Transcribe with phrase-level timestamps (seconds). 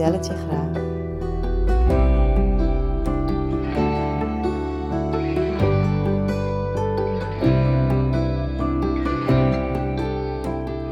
[0.00, 0.88] vertel het je graag.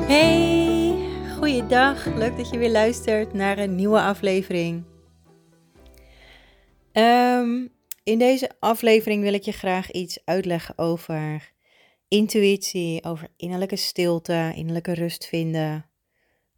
[0.08, 0.96] Hey,
[1.36, 2.06] goeiedag.
[2.06, 4.84] Leuk dat je weer luistert naar een nieuwe aflevering.
[6.92, 7.66] Ehm,
[8.02, 11.52] in deze aflevering wil ik je graag iets uitleggen over
[12.08, 15.90] intuïtie, over innerlijke stilte, innerlijke rust vinden.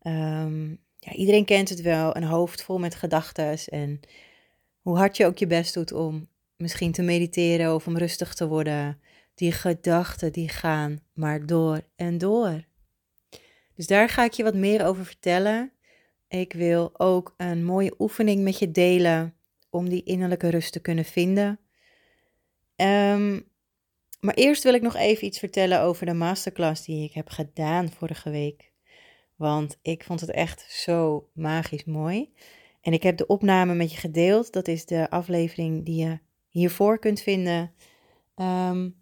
[0.01, 4.01] Ehm, ja, iedereen kent het wel, een hoofd vol met gedachten en
[4.81, 8.49] hoe hard je ook je best doet om misschien te mediteren of om rustig te
[8.49, 9.01] worden.
[9.35, 12.65] Die gedachten die gaan maar door en door.
[13.75, 15.73] Dus daar ga ik je wat meer over vertellen.
[16.29, 19.35] Ik wil ook een mooie oefening met je delen
[19.71, 21.61] om die innerlijke rust te kunnen vinden.
[22.77, 23.49] Um,
[24.21, 27.91] maar eerst wil ik nog even iets vertellen over de masterclass die ik heb gedaan
[27.91, 28.70] vorige week.
[29.41, 32.33] Want ik vond het echt zo magisch mooi.
[32.81, 34.53] En ik heb de opname met je gedeeld.
[34.53, 37.73] Dat is de aflevering die je hiervoor kunt vinden.
[38.37, 38.97] Um,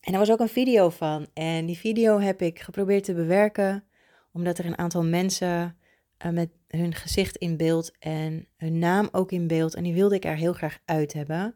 [0.00, 1.26] en er was ook een video van.
[1.34, 3.84] En die video heb ik geprobeerd te bewerken,
[4.32, 5.76] omdat er een aantal mensen
[6.26, 9.74] uh, met hun gezicht in beeld en hun naam ook in beeld.
[9.74, 11.54] En die wilde ik er heel graag uit hebben.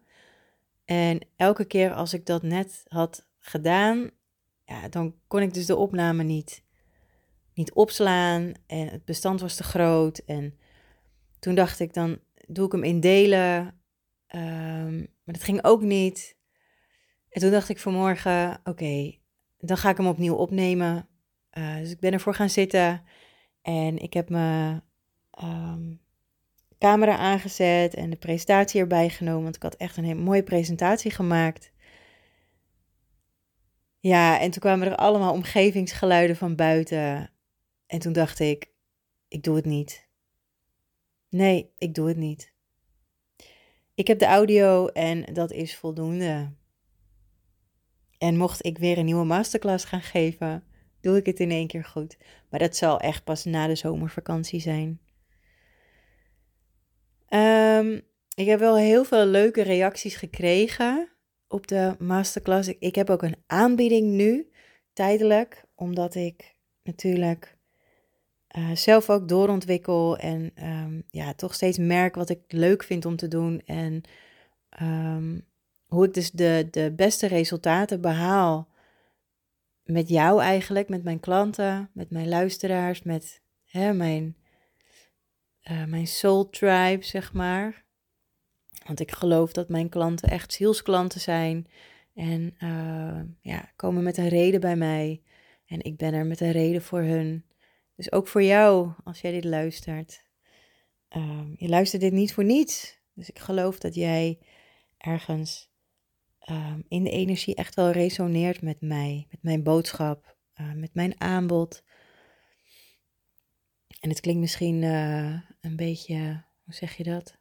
[0.85, 4.11] En elke keer als ik dat net had gedaan,
[4.65, 6.63] ja, dan kon ik dus de opname niet,
[7.59, 8.53] niet opslaan.
[8.67, 10.19] En het bestand was te groot.
[10.19, 10.59] En
[11.39, 13.57] toen dacht ik, dan doe ik hem in delen.
[14.35, 16.37] Um, maar dat ging ook niet.
[17.29, 19.19] En toen dacht ik vanmorgen, oké,
[19.59, 21.09] dan ga ik hem opnieuw opnemen.
[21.59, 23.03] Uh, dus ik ben ervoor gaan zitten.
[23.63, 24.81] En ik heb me
[25.43, 26.01] um,
[26.79, 29.43] camera aangezet en de presentatie erbij genomen.
[29.43, 31.73] Want ik had echt een hele mooie presentatie gemaakt.
[34.01, 37.31] Ja, en toen kwamen er allemaal omgevingsgeluiden van buiten.
[37.89, 38.71] En toen dacht ik,
[39.29, 40.09] ik doe het niet.
[41.29, 42.53] Nee, ik doe het niet.
[43.95, 46.53] Ik heb de audio en dat is voldoende.
[48.19, 50.65] En mocht ik weer een nieuwe masterclass gaan geven,
[51.01, 52.19] doe ik het in één keer goed.
[52.51, 55.01] Maar dat zal echt pas na de zomervakantie zijn.
[57.29, 58.03] Um,
[58.35, 61.09] ik heb wel heel veel leuke reacties gekregen
[61.49, 62.69] op de masterclass.
[62.79, 64.51] Ik heb ook een aanbieding nu,
[64.93, 67.58] tijdelijk, omdat ik natuurlijk
[68.57, 73.17] uh, zelf ook doorontwikkel en um, ja, toch steeds merk wat ik leuk vind om
[73.17, 74.03] te doen en
[74.83, 75.47] um,
[75.87, 78.69] hoe ik dus de, de beste resultaten behaal
[79.83, 84.37] met jou eigenlijk, met mijn klanten, met mijn luisteraars, met hè, mijn
[85.71, 87.85] uh, mijn soul tribe, zeg maar.
[88.87, 91.67] Want ik geloof dat mijn klanten echt zielsklanten zijn.
[92.15, 95.23] En uh, ja, komen met een reden bij mij.
[95.67, 97.45] En ik ben er met een reden voor hun.
[97.99, 100.25] Dus ook voor jou, als jij dit luistert.
[101.17, 102.99] Uh, je luistert dit niet voor niets.
[103.15, 104.39] Dus ik geloof dat jij
[104.99, 105.71] ergens
[106.39, 109.27] ehm, in de energie echt wel resoneert met mij.
[109.31, 111.83] Met mijn boodschap, uh, met mijn aanbod.
[114.01, 117.39] En het klinkt misschien uh, een beetje, hoe zeg je dat?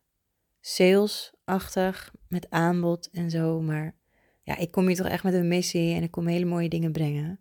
[0.60, 3.62] Salesachtig, met aanbod en zo.
[3.62, 3.96] Maar
[4.44, 6.92] ja, ik kom hier toch echt met een missie en ik kom hele mooie dingen
[6.92, 7.40] brengen.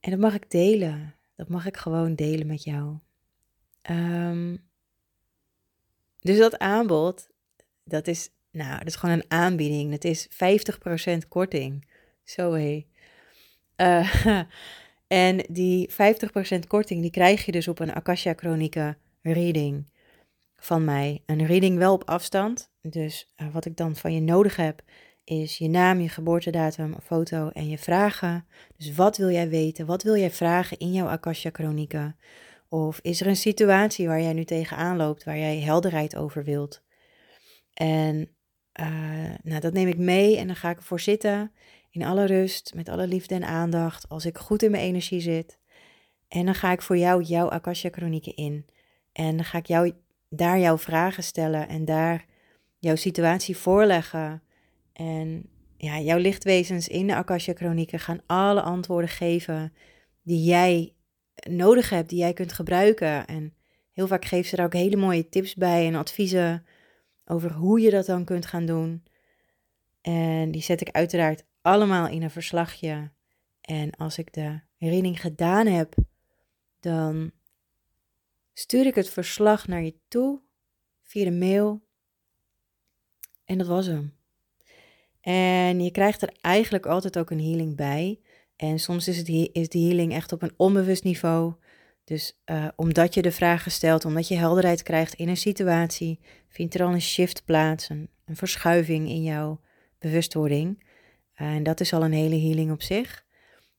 [0.00, 1.14] En dat mag ik delen.
[1.42, 2.98] Dat mag ik gewoon delen met jou.
[3.90, 4.64] Um,
[6.20, 7.28] dus dat aanbod,
[7.84, 9.90] dat is, nou, dat is gewoon een aanbieding.
[9.90, 11.88] Dat is 50% korting.
[12.24, 12.86] Zo hé.
[13.76, 14.24] Uh,
[15.06, 15.94] En die 50%
[16.68, 19.90] korting, die krijg je dus op een Akasha Chronica reading
[20.56, 21.22] van mij.
[21.26, 22.70] Een reading wel op afstand.
[22.80, 24.82] Dus uh, wat ik dan van je nodig heb,
[25.24, 28.46] is je naam, je geboortedatum, foto en je vragen.
[28.76, 29.86] Dus wat wil jij weten?
[29.86, 32.16] Wat wil jij vragen in jouw Akasha Chronica?
[32.68, 36.82] Of is er een situatie waar jij nu tegenaan loopt, waar jij helderheid over wilt?
[37.74, 38.28] En
[38.80, 41.52] uh, nou, dat neem ik mee en dan ga ik ervoor zitten
[41.90, 45.58] in alle rust, met alle liefde en aandacht, als ik goed in mijn energie zit.
[46.28, 48.66] En dan ga ik voor jou jouw Akasha Chronieken in.
[49.12, 49.92] En dan ga ik jou
[50.28, 52.24] daar jouw vragen stellen en daar
[52.78, 54.42] jouw situatie voorleggen.
[54.92, 59.72] En ja, jouw lichtwezens in de Akasha Chronieken gaan alle antwoorden geven
[60.22, 60.94] die jij
[61.48, 63.26] nodig hebt, die jij kunt gebruiken.
[63.26, 63.54] En
[63.92, 66.66] Heel vaak geeft ze daar ook hele mooie tips bij en adviezen
[67.24, 69.04] over hoe je dat dan kunt gaan doen.
[70.00, 73.10] En die zet ik uiteraard allemaal in een verslagje.
[73.60, 75.94] En als ik de reading gedaan heb,
[76.80, 77.32] dan
[78.52, 80.40] stuur ik het verslag naar je toe
[81.02, 81.82] via de mail.
[83.44, 84.14] En dat was hem.
[85.22, 88.20] En je krijgt er eigenlijk altijd ook een healing bij.
[88.56, 91.54] En soms is, het, is de healing echt op een onbewust niveau.
[92.04, 96.74] Dus uh, omdat je de vragen stelt, omdat je helderheid krijgt in een situatie, vindt
[96.74, 99.60] er al een shift plaats, een, een verschuiving in jouw
[99.98, 100.84] bewustwording.
[101.34, 103.24] en dat is al een hele healing op zich.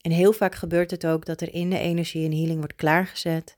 [0.01, 3.57] En heel vaak gebeurt het ook dat er in de energie een healing wordt klaargezet.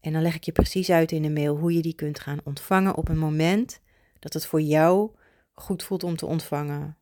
[0.00, 2.40] En dan leg ik je precies uit in de mail hoe je die kunt gaan
[2.44, 3.80] ontvangen op een moment
[4.18, 5.10] dat het voor jou
[5.52, 6.96] goed voelt om te ontvangen.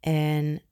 [0.00, 0.62] En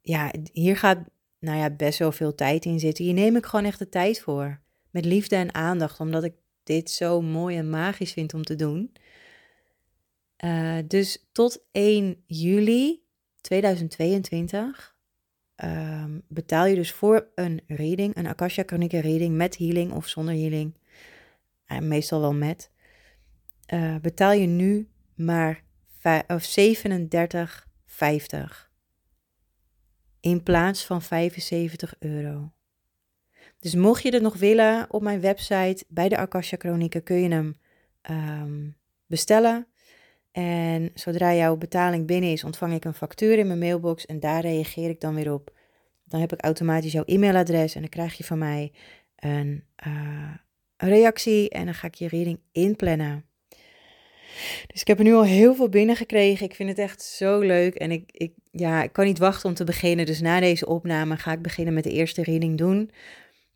[0.00, 0.98] ja, hier gaat
[1.38, 3.04] nou ja, best wel veel tijd in zitten.
[3.04, 4.60] Hier neem ik gewoon echt de tijd voor.
[4.90, 8.92] Met liefde en aandacht, omdat ik dit zo mooi en magisch vind om te doen.
[10.44, 13.02] Uh, dus tot 1 juli
[13.40, 14.96] 2022
[15.56, 20.34] um, betaal je dus voor een reading, een Akasha Chronica reading met healing of zonder
[20.34, 20.74] healing.
[21.68, 22.70] Uh, meestal wel met.
[23.74, 25.62] Uh, betaal je nu maar
[27.94, 28.72] 37,50
[30.20, 32.52] in plaats van 75 euro.
[33.58, 37.28] Dus mocht je het nog willen, op mijn website bij de Akasha Chronieken kun je
[37.28, 37.56] hem
[38.10, 38.76] um,
[39.06, 39.66] bestellen.
[40.32, 44.40] En zodra jouw betaling binnen is, ontvang ik een factuur in mijn mailbox en daar
[44.40, 45.56] reageer ik dan weer op.
[46.04, 48.72] Dan heb ik automatisch jouw e-mailadres en dan krijg je van mij
[49.16, 50.34] een, uh,
[50.76, 53.24] een reactie en dan ga ik je reading inplannen.
[54.66, 56.46] Dus ik heb er nu al heel veel binnengekregen.
[56.46, 57.74] Ik vind het echt zo leuk.
[57.74, 60.06] En ik, ik, ja, ik kan niet wachten om te beginnen.
[60.06, 62.90] Dus na deze opname ga ik beginnen met de eerste reading doen.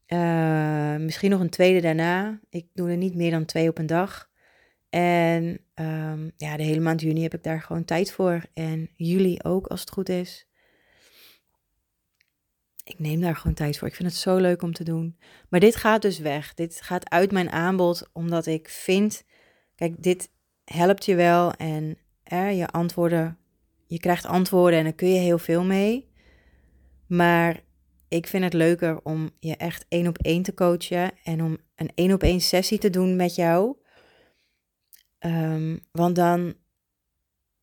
[0.08, 2.40] Uh, misschien nog een tweede daarna.
[2.50, 4.28] Ik doe er niet meer dan twee op een dag.
[4.90, 8.42] En um, ja, de hele maand juni heb ik daar gewoon tijd voor.
[8.54, 10.46] En juli ook, als het goed is.
[12.84, 13.88] Ik neem daar gewoon tijd voor.
[13.88, 15.18] Ik vind het zo leuk om te doen.
[15.48, 16.54] Maar dit gaat dus weg.
[16.54, 19.24] Dit gaat uit mijn aanbod, omdat ik vind.
[19.74, 20.30] Kijk, dit
[20.68, 21.98] helpt je wel en
[22.28, 23.38] je antwoorden,
[23.86, 26.10] je krijgt antwoorden en dan kun je heel veel mee.
[27.06, 27.60] Maar
[28.08, 31.90] ik vind het leuker om je echt één op één te coachen en om een
[31.94, 33.76] één op één sessie te doen met jou.
[35.20, 36.54] Um, want dan,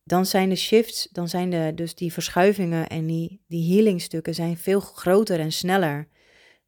[0.04, 4.56] dan zijn de shifts, dan zijn de, dus die verschuivingen en die, die healingstukken zijn
[4.56, 6.08] veel groter en sneller.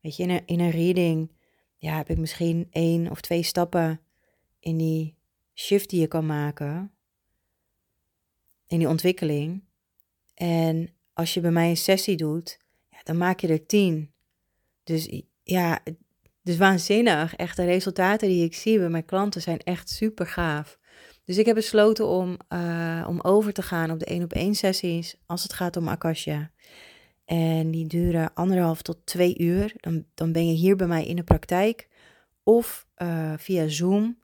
[0.01, 1.33] Weet je, in een, in een reading
[1.77, 4.01] ja, heb ik misschien één of twee stappen
[4.61, 5.18] in die
[5.59, 6.93] shift die je kan maken
[8.67, 9.65] in die ontwikkeling.
[10.35, 12.59] En als je bij mij een sessie doet,
[12.91, 14.13] ja, dan maak je er tien.
[14.85, 15.81] Dus ja,
[16.43, 17.37] is waanzinnig.
[17.37, 20.79] Echt, de resultaten die ik zie bij mijn klanten zijn echt super gaaf.
[21.25, 24.55] Dus ik heb besloten om, uh, om over te gaan op de één op één
[24.55, 26.51] sessies als het gaat om Akasha.
[27.25, 29.73] En die duren anderhalf tot twee uur.
[29.77, 31.89] Dan, dan ben je hier bij mij in de praktijk
[32.43, 34.19] of uh, via Zoom.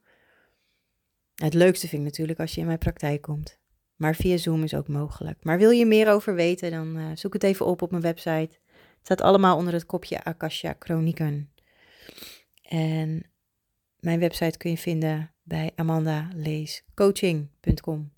[1.35, 3.59] Het leukste vind ik natuurlijk als je in mijn praktijk komt.
[3.95, 5.43] Maar via Zoom is ook mogelijk.
[5.43, 8.49] Maar wil je meer over weten, dan uh, zoek het even op op mijn website.
[8.71, 11.51] Het staat allemaal onder het kopje Akasha Chronieken.
[12.61, 13.23] En
[13.99, 18.13] mijn website kun je vinden bij amandaleescoaching.com.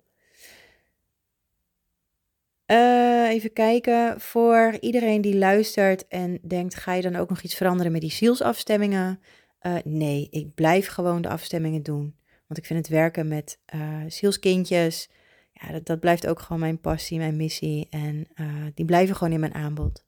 [2.66, 7.54] Uh, even kijken, voor iedereen die luistert en denkt, ga je dan ook nog iets
[7.54, 9.20] veranderen met die zielsafstemmingen?
[9.62, 12.17] Uh, nee, ik blijf gewoon de afstemmingen doen.
[12.48, 15.08] Want ik vind het werken met uh, zielskindjes,
[15.52, 17.86] ja, dat, dat, blijft ook gewoon mijn passie, mijn missie.
[17.90, 20.04] En uh, die blijven gewoon in mijn aanbod.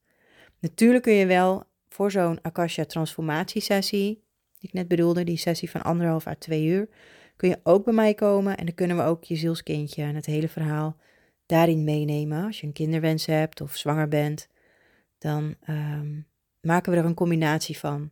[0.58, 4.24] Natuurlijk kun je wel voor zo'n Akasha transformatiesessie,
[4.58, 6.88] die ik net bedoelde, die sessie van anderhalf à twee uur,
[7.36, 8.56] kun je ook bij mij komen.
[8.56, 10.96] En dan kunnen we ook je zielskindje en het hele verhaal
[11.46, 12.44] daarin meenemen.
[12.44, 14.48] Als je een kinderwens hebt of zwanger bent,
[15.18, 16.26] dan um,
[16.60, 18.10] maken we er een combinatie van.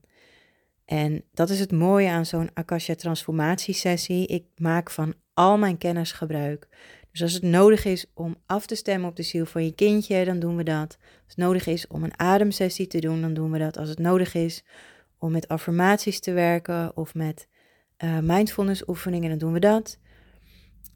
[0.89, 4.27] En dat is het mooie aan zo'n Akasha transformatiesessie.
[4.27, 6.69] Ik maak van al mijn kennis gebruik.
[7.11, 10.25] Dus als het nodig is om af te stemmen op de ziel van je kindje,
[10.25, 10.99] dan doen we dat.
[11.01, 13.77] Als het nodig is om een ademsessie te doen, dan doen we dat.
[13.77, 14.65] Als het nodig is
[15.19, 17.49] om met affirmaties te werken of met
[18.05, 19.99] uh, mindfulness oefeningen, dan doen we dat.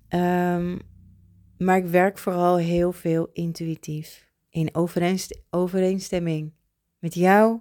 [0.09, 0.81] Um,
[1.59, 4.31] maar ik werk vooral heel veel intuïtief.
[4.51, 4.75] In
[5.51, 6.53] overeenstemming
[6.99, 7.61] met jou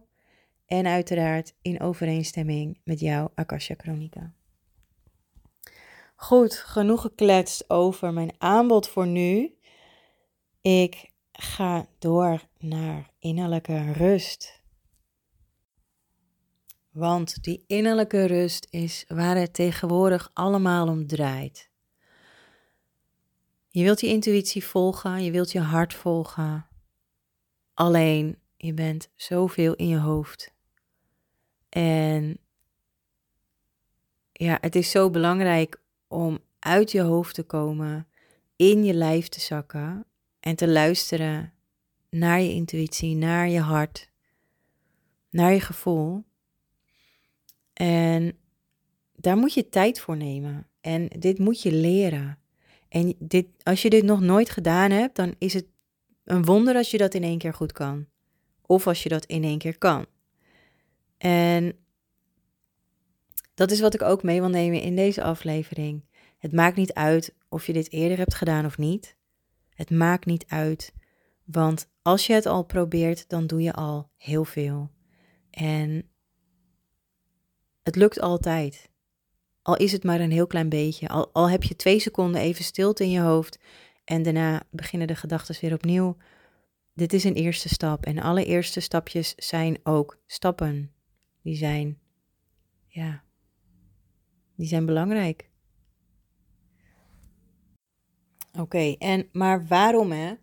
[0.71, 4.33] en uiteraard in overeenstemming met jouw Akasha Chronica.
[6.15, 9.55] Goed, genoeg gekletst over mijn aanbod voor nu.
[10.61, 14.61] Ik ga door naar innerlijke rust.
[16.91, 21.69] Want die innerlijke rust is waar het tegenwoordig allemaal om draait.
[23.69, 26.67] Je wilt je intuïtie volgen, je wilt je hart volgen.
[27.73, 30.59] Alleen je bent zoveel in je hoofd.
[31.71, 32.37] En
[34.31, 38.07] ja, het is zo belangrijk om uit je hoofd te komen,
[38.55, 40.05] in je lijf te zakken
[40.39, 41.53] en te luisteren
[42.09, 44.09] naar je intuïtie, naar je hart,
[45.29, 46.23] naar je gevoel.
[47.73, 48.37] En
[49.15, 50.67] daar moet je tijd voor nemen.
[50.81, 52.39] En dit moet je leren.
[52.89, 55.65] En dit, als je dit nog nooit gedaan hebt, dan is het
[56.23, 58.05] een wonder als je dat in één keer goed kan.
[58.65, 60.05] Of als je dat in één keer kan.
[61.21, 61.75] En
[63.53, 66.05] dat is wat ik ook mee wil nemen in deze aflevering.
[66.37, 69.15] Het maakt niet uit of je dit eerder hebt gedaan of niet.
[69.69, 70.93] Het maakt niet uit,
[71.45, 74.89] want als je het al probeert, dan doe je al heel veel.
[75.49, 76.09] En
[77.83, 78.89] het lukt altijd.
[79.61, 81.07] Al is het maar een heel klein beetje.
[81.07, 83.59] Al, al heb je twee seconden even stilte in je hoofd
[84.03, 86.17] en daarna beginnen de gedachten weer opnieuw.
[86.93, 88.05] Dit is een eerste stap.
[88.05, 90.91] En alle eerste stapjes zijn ook stappen.
[91.41, 91.99] Die zijn,
[92.87, 93.23] ja,
[94.55, 95.49] die zijn belangrijk.
[98.59, 100.33] Oké, en maar waarom hè?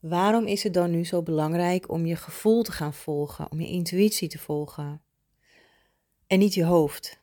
[0.00, 3.68] Waarom is het dan nu zo belangrijk om je gevoel te gaan volgen, om je
[3.68, 5.02] intuïtie te volgen?
[6.26, 7.20] En niet je hoofd.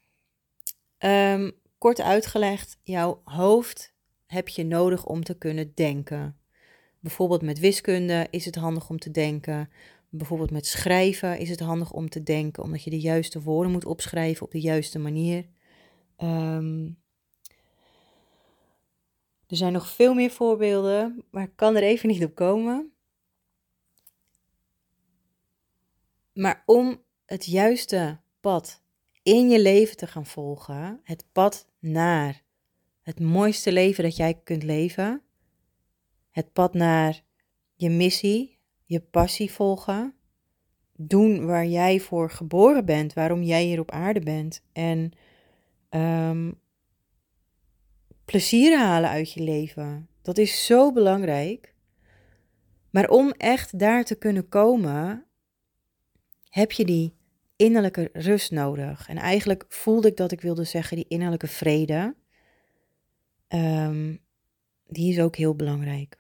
[1.00, 3.94] Um, kort uitgelegd, jouw hoofd
[4.26, 6.40] heb je nodig om te kunnen denken.
[7.00, 9.70] Bijvoorbeeld met wiskunde is het handig om te denken.
[10.10, 13.86] Bijvoorbeeld met schrijven is het handig om te denken, omdat je de juiste woorden moet
[13.86, 15.46] opschrijven op de juiste manier.
[16.18, 16.98] Um,
[19.48, 22.94] er zijn nog veel meer voorbeelden, maar ik kan er even niet op komen.
[26.34, 28.82] Maar om het juiste pad
[29.24, 32.44] in je leven te gaan volgen, het pad naar
[33.02, 35.24] het mooiste leven dat jij kunt leven,
[36.30, 37.22] het pad naar
[37.76, 38.59] je missie,
[38.90, 40.14] je passie volgen,
[40.96, 45.12] doen waar jij voor geboren bent, waarom jij hier op aarde bent en
[45.90, 46.60] um,
[48.26, 50.10] plezier halen uit je leven.
[50.22, 51.74] Dat is zo belangrijk.
[52.90, 55.26] Maar om echt daar te kunnen komen,
[56.50, 57.14] heb je die
[57.56, 59.08] innerlijke rust nodig.
[59.08, 62.16] En eigenlijk voelde ik dat ik wilde zeggen die innerlijke vrede.
[63.48, 64.20] Um,
[64.88, 66.18] die is ook heel belangrijk.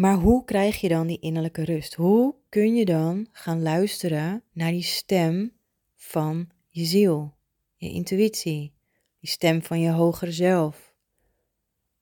[0.00, 1.94] Maar hoe krijg je dan die innerlijke rust?
[1.94, 5.52] Hoe kun je dan gaan luisteren naar die stem
[5.96, 7.34] van je ziel,
[7.76, 8.72] je intuïtie?
[9.18, 10.94] die stem van je hogere zelf.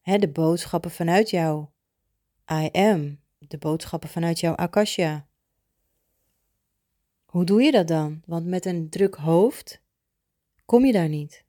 [0.02, 1.66] De boodschappen vanuit jou.
[2.52, 5.28] I am, de boodschappen vanuit jouw akasha.
[7.24, 8.22] Hoe doe je dat dan?
[8.26, 9.80] Want met een druk hoofd
[10.64, 11.44] kom je daar niet.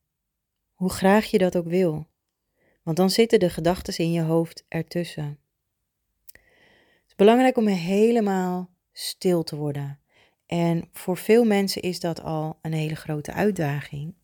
[0.74, 2.08] Hoe graag je dat ook wil.
[2.84, 5.40] Want dan zitten de gedachten in je hoofd ertussen.
[7.20, 10.00] Belangrijk om helemaal stil te worden.
[10.46, 14.16] En voor veel mensen is dat al een hele grote uitdaging.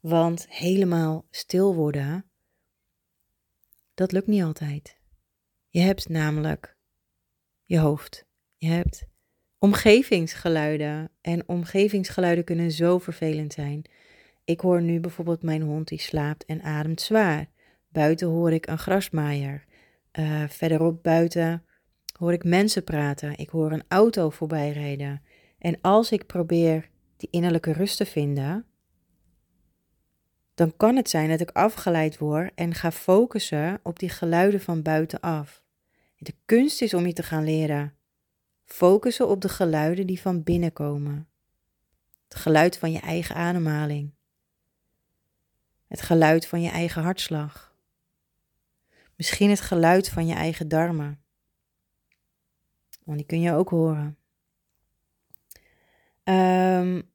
[0.00, 2.30] Want helemaal stil worden,
[3.94, 4.98] dat lukt niet altijd.
[5.68, 6.76] Je hebt namelijk
[7.64, 8.26] je hoofd.
[8.56, 9.04] Je hebt
[9.58, 11.10] omgevingsgeluiden.
[11.20, 13.82] En omgevingsgeluiden kunnen zo vervelend zijn.
[14.44, 17.48] Ik hoor nu bijvoorbeeld mijn hond die slaapt en ademt zwaar.
[17.88, 19.64] Buiten hoor ik een grasmaaier.
[20.18, 21.64] Uh, verderop buiten
[22.22, 23.38] hoor ik mensen praten.
[23.38, 25.22] Ik hoor een auto voorbij rijden.
[25.58, 28.66] En als ik probeer die innerlijke rust te vinden,
[30.54, 34.82] dan kan het zijn dat ik afgeleid word en ga focussen op die geluiden van
[34.82, 35.62] buitenaf.
[36.16, 37.94] De kunst is om je te gaan leren
[38.64, 41.28] focussen op de geluiden die van binnen komen.
[42.28, 44.14] Het geluid van je eigen ademhaling.
[45.88, 47.74] Het geluid van je eigen hartslag.
[49.16, 51.21] Misschien het geluid van je eigen darmen.
[53.04, 54.16] Want die kun je ook horen.
[56.24, 57.10] Um,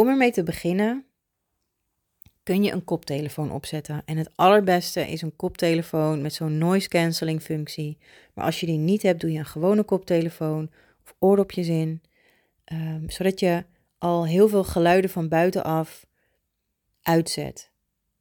[0.00, 1.04] Om ermee te beginnen
[2.42, 4.02] kun je een koptelefoon opzetten.
[4.04, 7.98] En het allerbeste is een koptelefoon met zo'n noise cancelling functie.
[8.34, 10.70] Maar als je die niet hebt, doe je een gewone koptelefoon
[11.04, 12.02] of oordopjes in.
[12.72, 13.64] Um, zodat je
[13.98, 16.06] al heel veel geluiden van buitenaf
[17.02, 17.70] uitzet.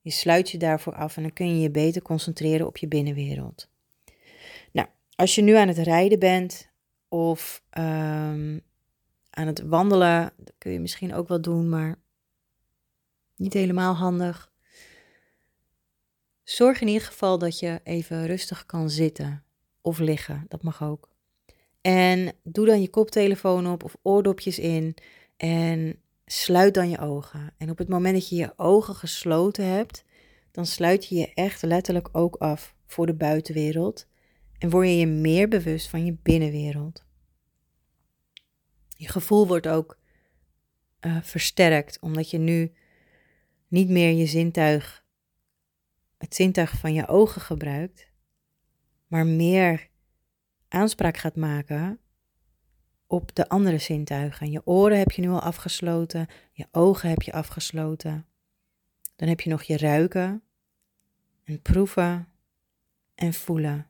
[0.01, 3.69] Je sluit je daarvoor af en dan kun je je beter concentreren op je binnenwereld.
[5.19, 6.69] Als je nu aan het rijden bent
[7.07, 8.61] of um,
[9.29, 10.33] aan het wandelen.
[10.38, 11.95] Dat kun je misschien ook wel doen, maar
[13.35, 14.51] niet helemaal handig.
[16.43, 19.43] Zorg in ieder geval dat je even rustig kan zitten
[19.81, 20.45] of liggen.
[20.47, 21.09] Dat mag ook.
[21.81, 24.95] En doe dan je koptelefoon op of oordopjes in
[25.38, 27.53] en sluit dan je ogen.
[27.57, 30.03] En op het moment dat je je ogen gesloten hebt,
[30.51, 34.08] dan sluit je je echt letterlijk ook af voor de buitenwereld
[34.59, 37.05] en word je je meer bewust van je binnenwereld.
[38.87, 39.99] Je gevoel wordt ook
[41.01, 42.73] uh, versterkt, omdat je nu
[43.67, 45.05] niet meer je zintuig,
[46.17, 48.11] het zintuig van je ogen gebruikt,
[49.07, 49.89] maar meer
[50.67, 51.99] aanspraak gaat maken
[53.07, 54.51] op de andere zintuigen.
[54.51, 58.25] Je oren heb je nu al afgesloten, je ogen heb je afgesloten.
[59.15, 60.43] Dan heb je nog je ruiken
[61.43, 62.27] en proeven
[63.15, 63.87] en voelen.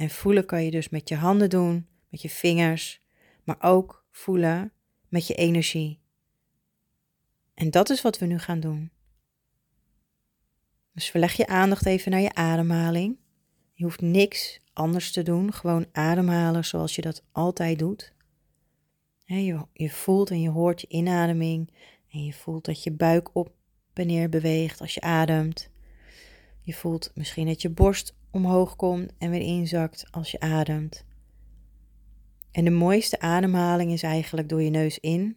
[0.00, 3.02] En voelen kan je dus met je handen doen, met je vingers,
[3.44, 4.72] maar ook voelen
[5.08, 6.00] met je energie.
[7.54, 8.90] En dat is wat we nu gaan doen.
[10.92, 13.16] Dus verleg je aandacht even naar je ademhaling.
[13.72, 18.14] Je hoeft niks anders te doen, gewoon ademhalen zoals je dat altijd doet.
[19.24, 21.72] Je, voelt en je hoort je inademing
[22.10, 23.52] en je voelt dat je buik op
[23.92, 25.69] en neer beweegt als je ademt.
[26.60, 31.04] Je voelt misschien dat je borst omhoog komt en weer inzakt als je ademt.
[32.50, 35.36] En de mooiste ademhaling is eigenlijk door je neus in.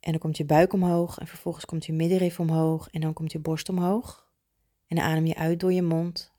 [0.00, 3.32] En dan komt je buik omhoog en vervolgens komt je middenrif omhoog en dan komt
[3.32, 4.30] je borst omhoog.
[4.86, 6.32] En dan adem je uit door je mond.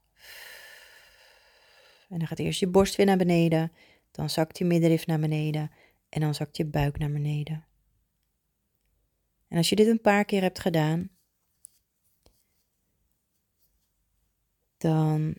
[2.09, 3.71] En dan gaat eerst je borst weer naar beneden,
[4.11, 5.71] dan zakt je middenrif naar beneden
[6.09, 7.65] en dan zakt je buik naar beneden.
[9.47, 11.09] En als je dit een paar keer hebt gedaan,
[14.83, 15.35] dan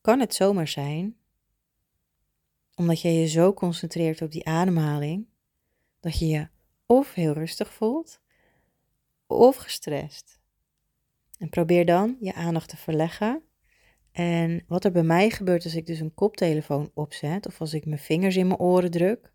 [0.00, 1.16] kan het zomaar zijn,
[2.74, 5.26] omdat je je zo concentreert op die ademhaling,
[6.00, 6.48] dat je je
[6.86, 8.20] of heel rustig voelt
[9.26, 10.40] of gestrest.
[11.38, 13.42] En probeer dan je aandacht te verleggen.
[14.12, 17.86] En wat er bij mij gebeurt als ik dus een koptelefoon opzet of als ik
[17.86, 19.32] mijn vingers in mijn oren druk,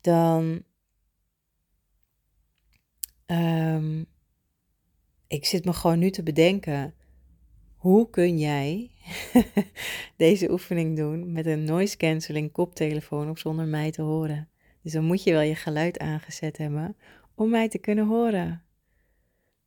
[0.00, 0.64] dan
[3.26, 4.06] um,
[5.28, 6.94] ik zit me gewoon nu te bedenken,
[7.76, 8.90] hoe kun jij
[10.16, 14.48] deze oefening doen met een noise cancelling koptelefoon op zonder mij te horen?
[14.82, 16.96] Dus dan moet je wel je geluid aangezet hebben
[17.34, 18.62] om mij te kunnen horen.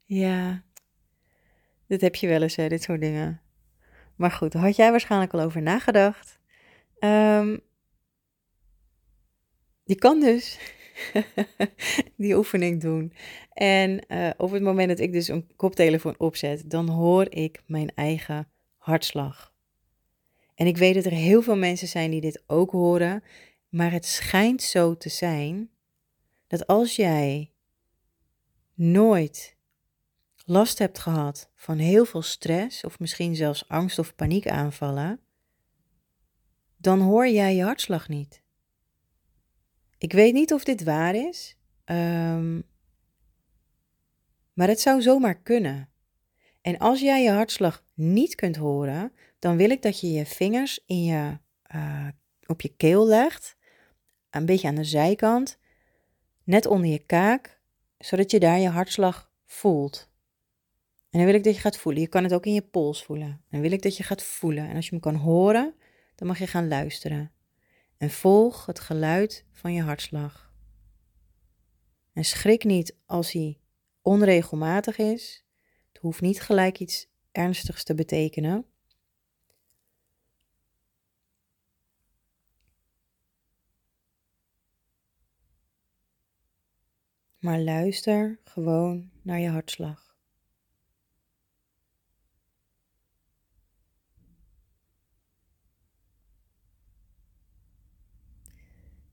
[0.05, 0.63] Ja,
[1.87, 3.41] dit heb je wel eens, hè, dit soort dingen.
[4.15, 6.39] Maar goed, had jij waarschijnlijk al over nagedacht.
[6.99, 7.59] Um,
[9.83, 10.59] je kan dus
[12.17, 13.13] die oefening doen.
[13.53, 17.91] En uh, op het moment dat ik dus een koptelefoon opzet, dan hoor ik mijn
[17.95, 19.53] eigen hartslag.
[20.55, 23.23] En ik weet dat er heel veel mensen zijn die dit ook horen,
[23.69, 25.69] maar het schijnt zo te zijn
[26.47, 27.51] dat als jij
[28.73, 29.55] nooit
[30.45, 35.19] last hebt gehad van heel veel stress of misschien zelfs angst of paniekaanvallen,
[36.77, 38.40] dan hoor jij je hartslag niet.
[40.01, 42.63] Ik weet niet of dit waar is, um,
[44.53, 45.89] maar het zou zomaar kunnen.
[46.61, 50.83] En als jij je hartslag niet kunt horen, dan wil ik dat je je vingers
[50.85, 51.37] in je,
[51.75, 52.07] uh,
[52.45, 53.55] op je keel legt,
[54.29, 55.59] een beetje aan de zijkant,
[56.43, 57.61] net onder je kaak,
[57.97, 60.09] zodat je daar je hartslag voelt.
[61.09, 62.01] En dan wil ik dat je gaat voelen.
[62.01, 63.43] Je kan het ook in je pols voelen.
[63.49, 64.69] Dan wil ik dat je gaat voelen.
[64.69, 65.73] En als je hem kan horen,
[66.15, 67.31] dan mag je gaan luisteren.
[68.01, 70.53] En volg het geluid van je hartslag.
[72.13, 73.59] En schrik niet als hij
[74.01, 75.45] onregelmatig is.
[75.91, 78.65] Het hoeft niet gelijk iets ernstigs te betekenen.
[87.39, 90.10] Maar luister gewoon naar je hartslag.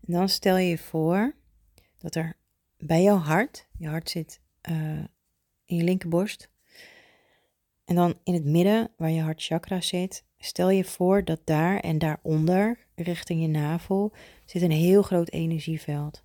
[0.08, 1.34] En dan stel je voor
[1.98, 2.36] dat er
[2.76, 4.40] bij jouw hart, je hart zit
[4.70, 5.04] uh,
[5.64, 6.50] in je linkerborst,
[7.84, 11.98] en dan in het midden waar je hartchakra zit, stel je voor dat daar en
[11.98, 14.12] daaronder, richting je navel,
[14.44, 16.22] zit een heel groot energieveld.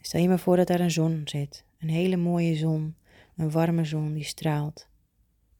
[0.00, 2.96] Stel je maar voor dat daar een zon zit, een hele mooie zon,
[3.36, 4.88] een warme zon die straalt.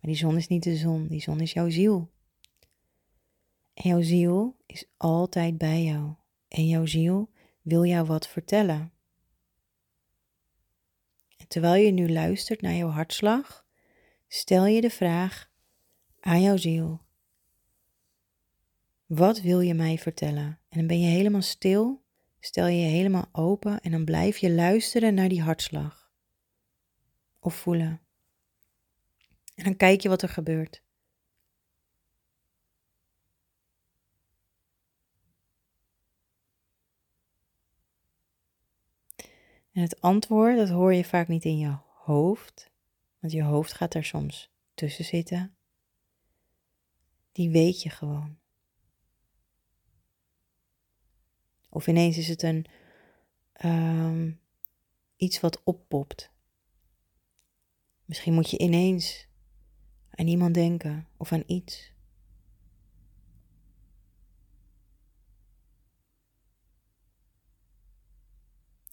[0.01, 2.11] Maar die zon is niet de zon, die zon is jouw ziel.
[3.75, 6.15] En jouw ziel is altijd bij jou.
[6.49, 7.31] En jouw ziel
[7.67, 8.93] wil jou wat vertellen.
[11.37, 13.67] En terwijl je nu luistert naar jouw hartslag,
[14.29, 15.51] stel je de vraag
[16.21, 17.01] aan jouw ziel.
[19.07, 20.61] Wat wil je mij vertellen?
[20.69, 22.03] En dan ben je helemaal stil,
[22.41, 26.11] stel je je helemaal open en dan blijf je luisteren naar die hartslag.
[27.41, 28.01] Of voelen.
[29.55, 30.83] En dan kijk je wat er gebeurt.
[39.77, 42.71] En het antwoord, dat hoor je vaak niet in je hoofd,
[43.19, 45.57] want je hoofd gaat er soms tussen zitten.
[47.33, 48.39] Die weet je gewoon.
[51.69, 52.67] Of ineens is het een
[53.53, 54.33] ehm,
[55.17, 56.31] iets wat oppopt.
[58.05, 59.27] Misschien moet je ineens
[60.11, 61.93] aan iemand denken of aan iets.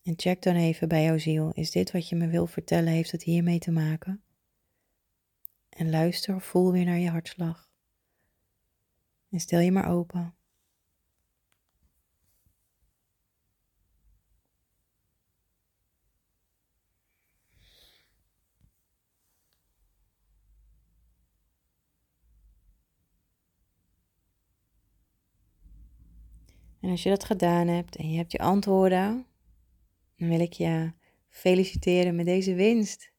[0.04, 3.12] En check dan even bij jouw ziel, is dit wat je me wil vertellen, heeft
[3.12, 4.24] het hiermee te maken?
[5.70, 7.70] En luister voel weer naar je hartslag.
[9.30, 10.36] En stel je maar open.
[26.80, 29.26] En als je dat gedaan hebt en je hebt je antwoorden,
[30.24, 30.92] dan wil ik je
[31.30, 33.12] feliciteren met deze winst.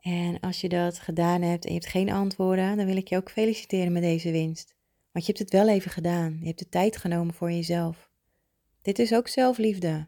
[0.00, 3.16] En als je dat gedaan hebt en je hebt geen antwoorden, dan wil ik je
[3.16, 4.74] ook feliciteren met deze winst.
[5.12, 6.36] Want je hebt het wel even gedaan.
[6.40, 8.10] Je hebt de tijd genomen voor jezelf.
[8.82, 10.06] Dit is ook zelfliefde.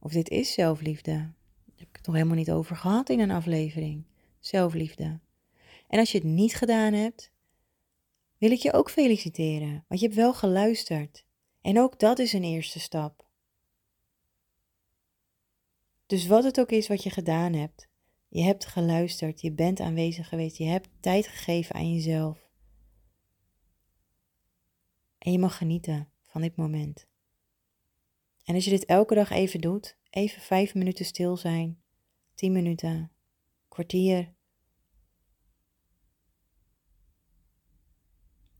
[0.00, 1.12] Of dit is zelfliefde.
[1.12, 4.04] Daar heb ik het nog helemaal niet over gehad in een aflevering.
[4.40, 5.20] Zelfliefde.
[5.88, 7.30] En als je het niet gedaan hebt,
[8.38, 9.84] wil ik je ook feliciteren.
[9.88, 11.24] Want je hebt wel geluisterd.
[11.60, 13.29] En ook dat is een eerste stap.
[16.10, 17.88] Dus wat het ook is wat je gedaan hebt,
[18.28, 22.50] je hebt geluisterd, je bent aanwezig geweest, je hebt tijd gegeven aan jezelf.
[25.18, 27.06] En je mag genieten van dit moment.
[28.44, 31.82] En als je dit elke dag even doet, even vijf minuten stil zijn,
[32.34, 33.12] tien minuten,
[33.68, 34.34] kwartier,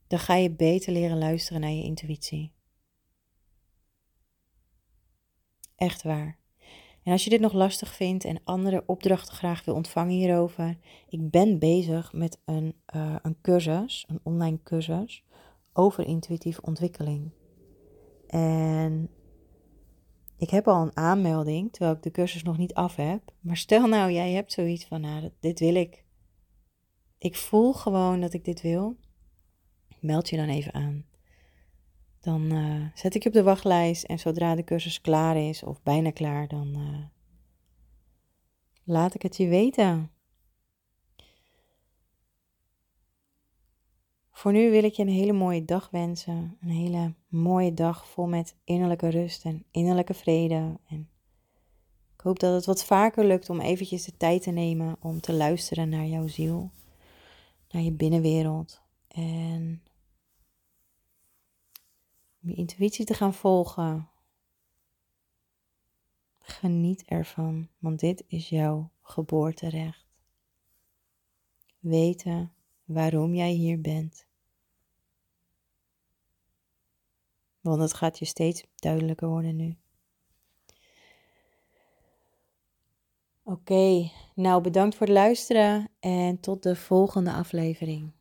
[0.07, 2.53] dan ga je beter leren luisteren naar je intuïtie.
[5.77, 6.40] Echt waar.
[7.03, 11.31] En als je dit nog lastig vindt en andere opdrachten graag wil ontvangen hierover, ik
[11.31, 15.25] ben bezig met een, uh, een cursus, een online cursus
[15.73, 17.31] over intuïtieve ontwikkeling.
[18.27, 19.11] En
[20.37, 23.33] ik heb al een aanmelding, terwijl ik de cursus nog niet af heb.
[23.41, 26.05] Maar stel nou, jij hebt zoiets van, nou, dit wil ik.
[27.19, 28.97] Ik voel gewoon dat ik dit wil.
[30.01, 31.05] Meld je dan even aan.
[32.21, 35.83] Dan uh, zet ik je op de wachtlijst en zodra de cursus klaar is of
[35.83, 37.05] bijna klaar, dan uh,
[38.85, 40.11] laat ik het je weten.
[44.41, 46.57] Voor nu wil ik je een hele mooie dag wensen.
[46.61, 50.79] Een hele mooie dag vol met innerlijke rust en innerlijke vrede.
[50.89, 51.09] En
[52.15, 55.33] ik hoop dat het wat vaker lukt om eventjes de tijd te nemen om te
[55.33, 56.71] luisteren naar jouw ziel,
[57.71, 58.83] naar je binnenwereld.
[59.09, 59.83] En
[62.43, 64.09] om je intuïtie te gaan volgen.
[66.39, 70.07] Geniet ervan, want dit is jouw geboorterecht.
[71.79, 72.53] Weten
[72.85, 74.27] waarom jij hier bent.
[77.61, 79.77] Want het gaat je steeds duidelijker worden nu.
[83.43, 88.13] Oké, nou bedankt voor het luisteren en tot de volgende aflevering.